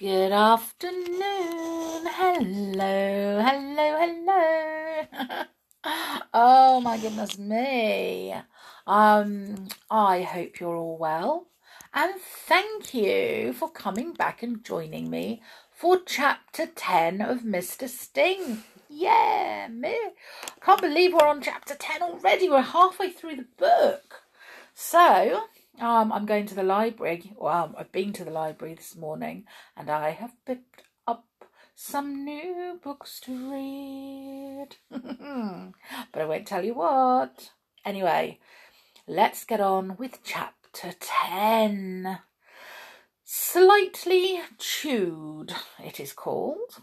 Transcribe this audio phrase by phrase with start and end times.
[0.00, 2.06] Good afternoon.
[2.06, 5.44] Hello, hello, hello.
[6.32, 8.34] oh my goodness me.
[8.86, 11.48] Um, I hope you're all well.
[11.92, 17.86] And thank you for coming back and joining me for chapter 10 of Mr.
[17.86, 18.62] Sting.
[18.88, 19.98] Yeah, me.
[20.62, 22.48] Can't believe we're on chapter 10 already.
[22.48, 24.22] We're halfway through the book.
[24.72, 25.42] So,
[25.80, 27.32] um, I'm going to the library.
[27.36, 29.44] Well, I've been to the library this morning
[29.76, 31.24] and I have picked up
[31.74, 34.76] some new books to read.
[36.12, 37.50] but I won't tell you what.
[37.84, 38.38] Anyway,
[39.06, 42.18] let's get on with chapter 10.
[43.24, 46.82] Slightly Chewed, it is called.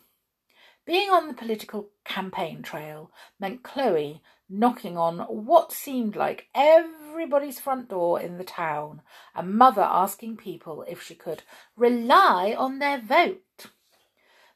[0.86, 6.48] Being on the political campaign trail meant Chloe knocking on what seemed like
[7.18, 9.02] everybody's front door in the town,
[9.34, 11.42] and Mother asking people if she could
[11.76, 13.72] rely on their vote.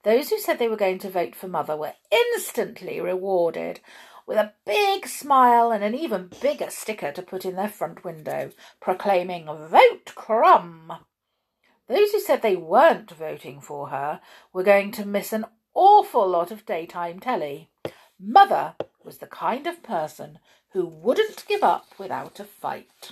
[0.03, 3.79] Those who said they were going to vote for Mother were instantly rewarded
[4.27, 8.51] with a big smile and an even bigger sticker to put in their front window,
[8.79, 10.93] proclaiming, Vote Crumb!
[11.87, 14.21] Those who said they weren't voting for her
[14.53, 17.71] were going to miss an awful lot of daytime telly.
[18.19, 20.39] Mother was the kind of person
[20.71, 23.11] who wouldn't give up without a fight.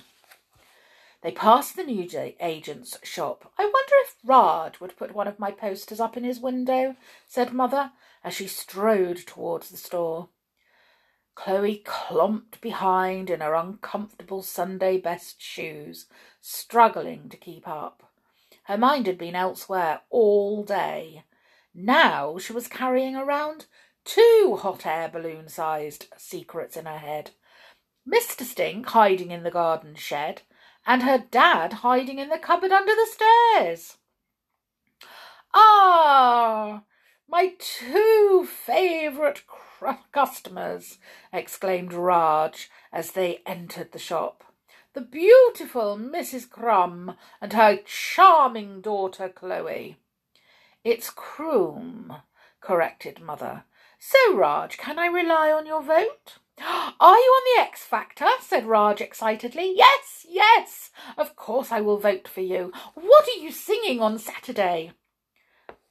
[1.22, 3.52] They passed the news agent's shop.
[3.58, 6.96] I wonder if Raj would put one of my posters up in his window,
[7.26, 7.92] said Mother,
[8.24, 10.30] as she strode towards the store.
[11.34, 16.06] Chloe clomped behind in her uncomfortable Sunday best shoes,
[16.40, 18.10] struggling to keep up.
[18.64, 21.24] Her mind had been elsewhere all day.
[21.74, 23.66] Now she was carrying around
[24.10, 27.30] two hot air balloon sized secrets in her head.
[28.08, 28.42] Mr.
[28.42, 30.42] Stink hiding in the garden shed,
[30.84, 33.98] and her dad hiding in the cupboard under the stairs.
[35.54, 36.82] Ah,
[37.28, 39.42] my two favourite
[40.10, 40.98] customers,
[41.32, 44.42] exclaimed Raj as they entered the shop.
[44.92, 46.50] The beautiful Mrs.
[46.50, 49.98] Crumb and her charming daughter Chloe.
[50.82, 52.16] It's Croom,
[52.60, 53.64] corrected Mother.
[54.02, 56.38] So, Raj, can I rely on your vote?
[56.58, 58.28] Are you on the X Factor?
[58.40, 59.74] said Raj excitedly.
[59.76, 62.72] Yes, yes, of course I will vote for you.
[62.94, 64.92] What are you singing on Saturday?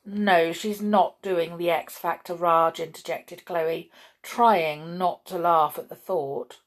[0.04, 3.92] No, she's not doing the X Factor, Raj interjected Chloe,
[4.24, 6.62] trying not to laugh at the thought.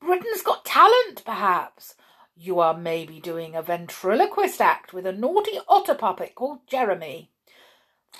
[0.00, 1.94] Britain's Got Talent, perhaps.
[2.34, 7.30] You are maybe doing a ventriloquist act with a naughty otter puppet called Jeremy.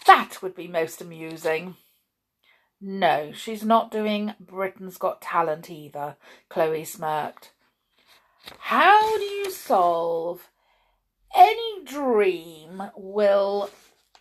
[0.06, 1.77] That would be most amusing.
[2.81, 6.16] No, she's not doing Britain's Got Talent either,
[6.49, 7.53] Chloe smirked.
[8.59, 10.49] How do you solve
[11.34, 13.71] any dream will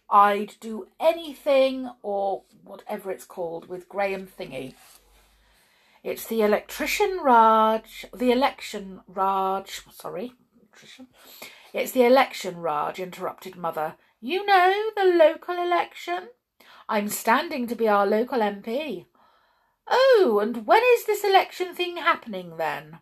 [0.09, 4.73] I'd do anything or whatever it's called with Graham Thingy?
[6.03, 11.07] It's the electrician Raj, the election Raj, sorry, electrician.
[11.73, 13.95] It's the election Raj, interrupted Mother.
[14.19, 16.29] You know, the local election?
[16.89, 19.05] I'm standing to be our local MP.
[19.89, 22.99] Oh, and when is this election thing happening then?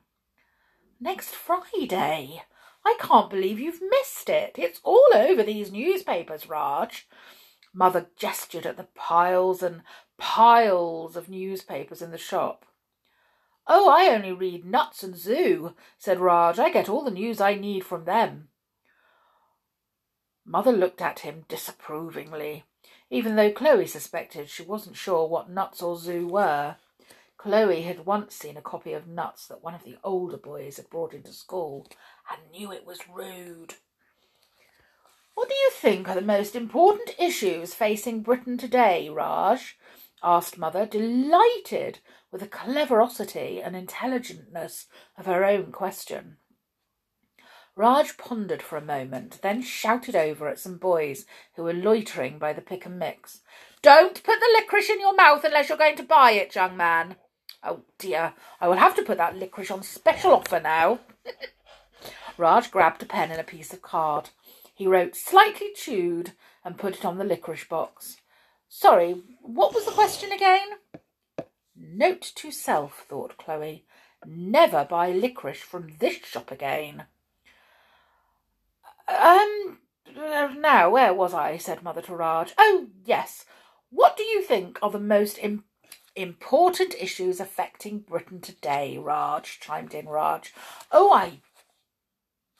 [0.99, 2.43] Next Friday.
[2.85, 4.55] I can't believe you've missed it.
[4.57, 7.07] It's all over these newspapers, Raj.
[7.73, 9.81] Mother gestured at the piles and
[10.17, 12.65] piles of newspapers in the shop.
[13.67, 16.59] Oh, I only read Nuts and Zoo, said Raj.
[16.59, 18.49] I get all the news I need from them.
[20.45, 22.65] Mother looked at him disapprovingly,
[23.09, 26.77] even though Chloe suspected she wasn't sure what Nuts or Zoo were.
[27.37, 30.89] Chloe had once seen a copy of Nuts that one of the older boys had
[30.89, 31.87] brought into school
[32.31, 33.75] and knew it was rude.
[35.35, 39.77] What do you think are the most important issues facing Britain today, Raj?
[40.23, 41.99] asked Mother, delighted
[42.31, 46.37] with the cleverosity and intelligentness of her own question.
[47.77, 51.25] Raj pondered for a moment, then shouted over at some boys
[51.55, 53.41] who were loitering by the pick and mix.
[53.81, 57.17] Don't put the licorice in your mouth unless you're going to buy it, young man.
[57.61, 60.99] Oh dear, I will have to put that licorice on special offer now.
[62.37, 64.29] Raj grabbed a pen and a piece of card.
[64.73, 66.31] He wrote slightly chewed
[66.63, 68.17] and put it on the licorice box.
[68.69, 70.67] Sorry, what was the question again?
[71.75, 73.85] Note to self, thought Chloe.
[74.25, 77.05] Never buy licorice from this shop again.
[79.07, 79.79] Um,
[80.57, 81.57] now, where was I?
[81.57, 82.53] said Mother to Raj.
[82.57, 83.45] Oh, yes.
[83.89, 85.65] What do you think are the most Im-
[86.15, 89.59] important issues affecting Britain today, Raj?
[89.59, 90.53] chimed in Raj.
[90.91, 91.41] Oh, I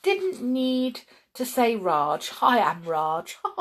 [0.04, 1.02] didn't need
[1.34, 2.32] to say Raj.
[2.42, 3.38] I am Raj.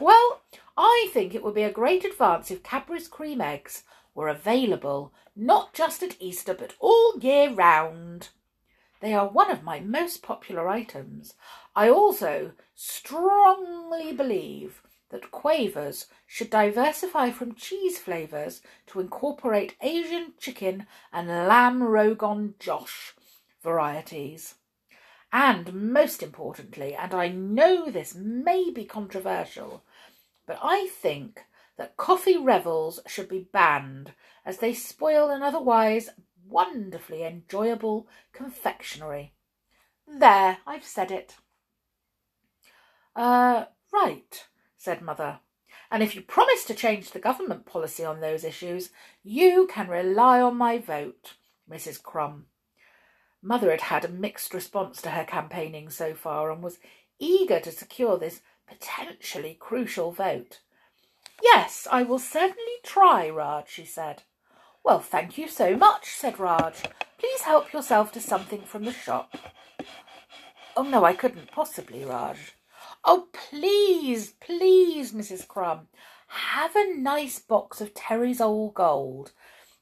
[0.00, 0.42] well,
[0.76, 3.82] I think it would be a great advance if Cadbury's cream eggs
[4.14, 8.28] were available not just at Easter but all year round.
[9.00, 11.34] They are one of my most popular items.
[11.74, 20.86] I also strongly believe that Quavers should diversify from cheese flavours to incorporate Asian chicken
[21.12, 23.14] and lamb rogan josh
[23.62, 24.54] varieties.
[25.32, 29.84] And most importantly, and I know this may be controversial,
[30.46, 31.44] but I think
[31.76, 34.12] that coffee revels should be banned
[34.44, 36.10] as they spoil an otherwise
[36.48, 39.32] wonderfully enjoyable confectionery.
[40.06, 41.36] There, I've said it.
[43.14, 44.46] Uh, right,
[44.76, 45.40] said Mother.
[45.90, 48.90] And if you promise to change the government policy on those issues,
[49.22, 51.34] you can rely on my vote,
[51.70, 52.02] Mrs.
[52.02, 52.46] Crum.
[53.42, 56.78] Mother had had a mixed response to her campaigning so far and was
[57.18, 60.60] eager to secure this potentially crucial vote.
[61.42, 64.22] Yes, I will certainly try, Raj, she said.
[64.86, 66.84] Well, thank you so much, said Raj.
[67.18, 69.36] Please help yourself to something from the shop.
[70.76, 72.54] Oh, no, I couldn't possibly, Raj.
[73.04, 75.48] Oh, please, please, Mrs.
[75.48, 75.88] Crum,
[76.28, 79.32] have a nice box of Terry's All Gold.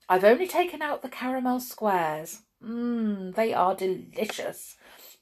[0.08, 2.40] I've only taken out the caramel squares.
[2.64, 4.76] Mmm, they are delicious.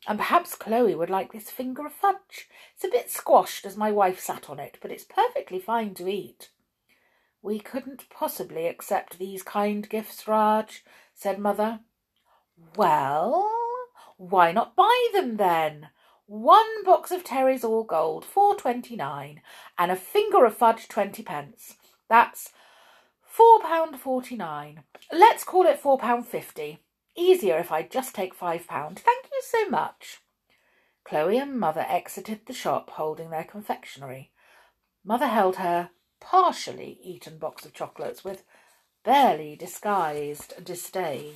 [0.06, 2.48] And perhaps Chloe would like this finger of fudge.
[2.76, 6.06] It's a bit squashed as my wife sat on it, but it's perfectly fine to
[6.06, 6.50] eat.
[7.42, 11.80] We couldn't possibly accept these kind gifts, Raj, said Mother.
[12.76, 13.50] Well,
[14.16, 15.88] why not buy them then?
[16.26, 19.42] One box of Terry's all gold, four twenty nine,
[19.76, 21.74] and a finger of fudge twenty pence.
[22.08, 22.52] That's
[23.26, 24.84] four pound forty nine.
[25.12, 26.78] Let's call it four pound fifty.
[27.16, 29.00] Easier if I just take five pound.
[29.00, 30.20] Thank you so much.
[31.04, 34.30] Chloe and Mother exited the shop holding their confectionery.
[35.04, 35.90] Mother held her
[36.22, 38.44] partially eaten box of chocolates with
[39.04, 41.34] barely disguised disdain.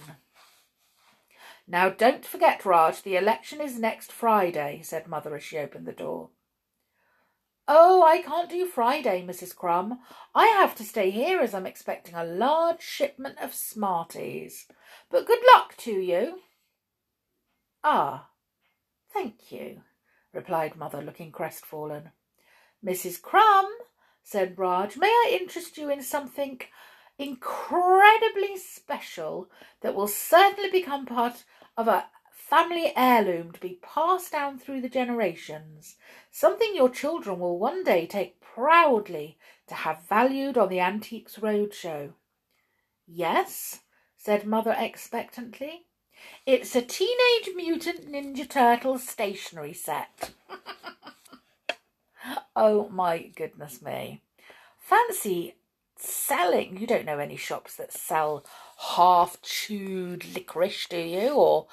[1.69, 5.93] Now, don't forget, Raj, the election is next Friday, said Mother as she opened the
[5.93, 6.31] door.
[7.69, 9.55] Oh, I can't do Friday, Mrs.
[9.55, 9.99] Crum.
[10.33, 14.67] I have to stay here as I'm expecting a large shipment of Smarties.
[15.11, 16.39] But good luck to you.
[17.83, 18.29] Ah,
[19.13, 19.83] thank you,
[20.33, 22.13] replied Mother, looking crestfallen.
[22.85, 23.21] Mrs.
[23.21, 23.67] Crum,
[24.27, 26.61] said Raj, may I interest you in something
[27.17, 29.49] incredibly special
[29.83, 31.45] that will certainly become part
[31.77, 35.95] of a family heirloom to be passed down through the generations,
[36.33, 39.39] something your children will one day take proudly
[39.69, 42.13] to have valued on the Antiques Roadshow.
[43.07, 43.83] Yes,
[44.17, 45.87] said Mother expectantly.
[46.45, 50.33] It's a Teenage Mutant Ninja Turtles stationery set.
[52.57, 54.23] oh my goodness me.
[54.79, 55.55] Fancy
[55.97, 56.79] selling.
[56.79, 58.45] You don't know any shops that sell
[58.97, 61.31] half chewed licorice, do you?
[61.31, 61.67] Or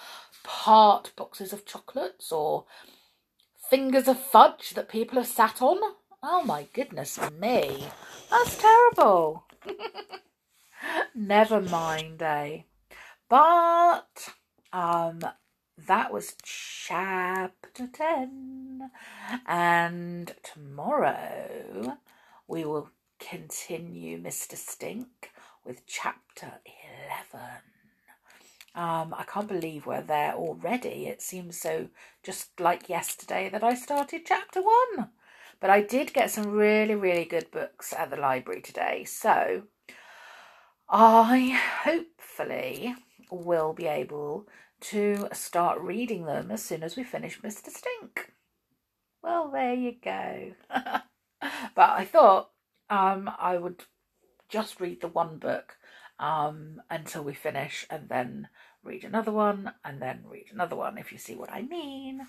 [0.44, 2.66] part boxes of chocolates or
[3.70, 5.78] fingers of fudge that people have sat on?
[6.22, 7.88] Oh my goodness me.
[8.30, 9.46] That's terrible.
[11.16, 12.62] Never mind, eh?
[13.30, 14.34] But
[14.72, 15.22] um
[15.88, 18.92] that was chapter 10
[19.48, 21.98] and tomorrow
[22.48, 24.56] we will continue Mr.
[24.56, 25.32] Stink
[25.66, 26.54] with chapter
[27.34, 27.46] 11.
[28.75, 31.08] Um, I can't believe we're there already.
[31.08, 31.90] It seems so
[32.24, 35.10] just like yesterday that I started chapter one.
[35.60, 39.06] But I did get some really, really good books at the library today.
[39.06, 39.63] So
[40.90, 42.96] I hopefully
[43.30, 44.48] will be able
[44.82, 47.70] to start reading them as soon as we finish Mr.
[47.70, 48.34] Stink.
[49.22, 50.51] Well, there you go.
[50.70, 52.50] but I thought
[52.89, 53.84] um, I would
[54.50, 55.77] just read the one book
[56.20, 58.50] um, until we finish and then
[58.84, 62.27] read another one and then read another one, if you see what I mean.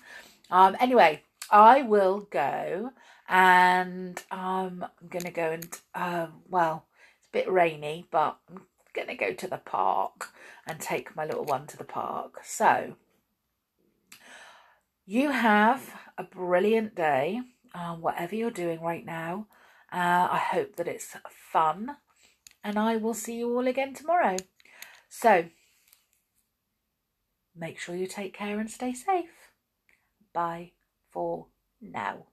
[0.49, 1.21] Um, anyway,
[1.51, 2.91] I will go
[3.27, 6.85] and um, I'm going to go and, uh, well,
[7.19, 8.61] it's a bit rainy, but I'm
[8.95, 10.29] going to go to the park
[10.65, 12.39] and take my little one to the park.
[12.43, 12.95] So,
[15.05, 17.41] you have a brilliant day,
[17.73, 19.47] uh, whatever you're doing right now.
[19.93, 21.97] Uh, I hope that it's fun,
[22.63, 24.37] and I will see you all again tomorrow.
[25.09, 25.45] So,
[27.55, 29.29] make sure you take care and stay safe.
[30.33, 30.71] Bye
[31.11, 31.47] for
[31.79, 32.25] now.